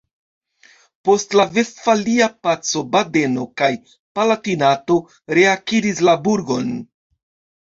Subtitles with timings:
[1.09, 3.69] Post la Vestfalia Paco Badeno kaj
[4.21, 4.99] Palatinato
[5.41, 6.75] reakiris la burgon.